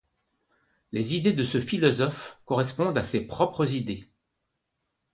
Les 0.93 1.15
idées 1.15 1.33
de 1.33 1.43
ce 1.43 1.59
philosophe 1.61 2.39
correspondent 2.45 2.97
à 2.97 3.03
ses 3.03 3.27
propres 3.27 3.75
idées. 3.75 4.09